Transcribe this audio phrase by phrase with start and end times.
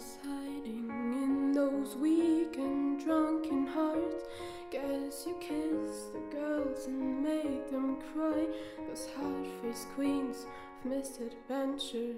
[0.00, 4.24] is hiding in those weak and drunken hearts.
[4.70, 8.46] Guess you kiss the girls and make them cry.
[8.88, 10.46] Those hard faced queens
[10.84, 12.14] of misadventure.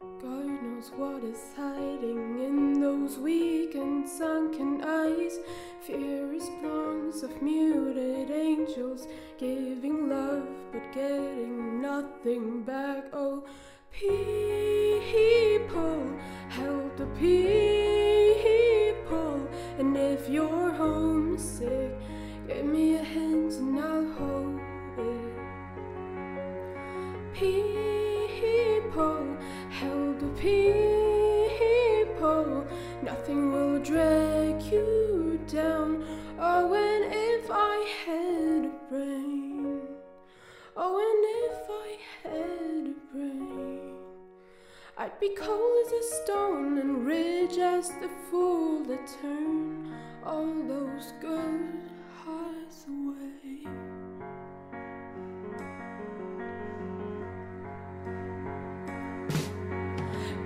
[0.00, 5.38] God knows what is hiding in those weak and sunken eyes.
[5.80, 9.08] Fear is plums of muted angels,
[9.38, 13.04] giving love but getting nothing back.
[13.14, 13.44] Oh,
[13.98, 15.40] people,
[16.48, 18.36] help the people.
[19.78, 21.92] And if you're homesick,
[22.46, 24.60] give me a hint and I'll hold
[24.98, 25.32] it.
[27.34, 29.26] People,
[29.70, 31.66] help the people.
[33.02, 36.04] Nothing will drag you down.
[36.38, 39.80] Oh, and if I had a brain.
[40.76, 43.95] Oh, and if I had a brain.
[44.98, 49.92] I'd be cold as a stone and rich as the fool that turned
[50.24, 51.82] all those good
[52.24, 53.66] hearts away.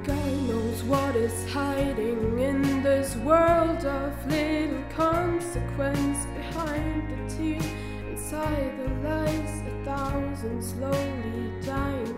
[0.03, 7.65] God knows what is hiding in this world of little consequence behind the tears,
[8.09, 12.10] inside the lies, a thousand slowly dying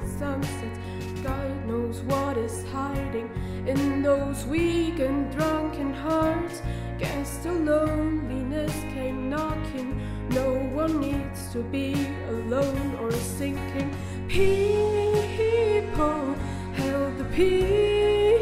[3.22, 6.62] hiding in those weak and drunken hearts.
[6.98, 10.00] Guess the loneliness came knocking.
[10.30, 13.94] No one needs to be alone or sinking.
[14.28, 16.34] People,
[16.74, 18.40] help the people.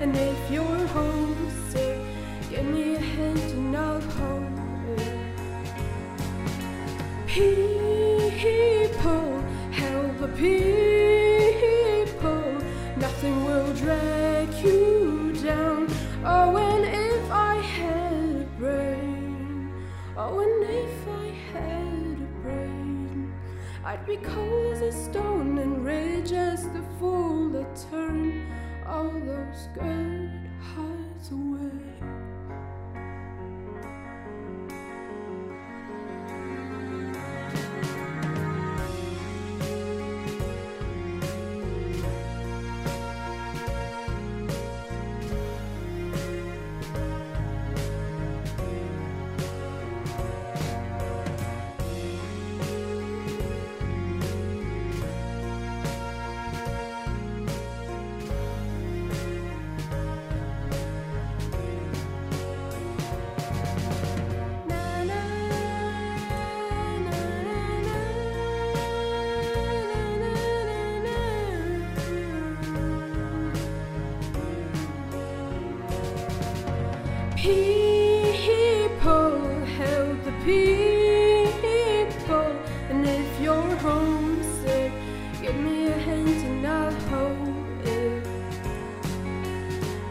[0.00, 1.98] And if you're homesick,
[2.50, 5.16] give me a hint and I'll hold it.
[7.26, 10.81] People, help the people.
[23.92, 28.50] I'd be cold as a stone and rage as the fool that turned
[28.86, 30.30] all those good
[30.62, 32.21] hearts away.
[77.42, 79.34] People,
[79.76, 82.56] help the people.
[82.88, 84.92] And if you're homesick,
[85.40, 88.24] give me a hint and I'll hold it.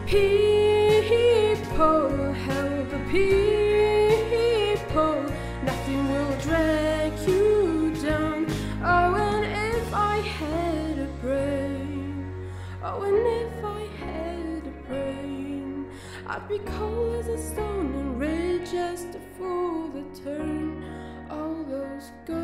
[0.04, 3.91] People, help the people.
[16.34, 20.82] I'd be cold as a stone and rage just a fool that turned
[21.30, 22.41] all those girls.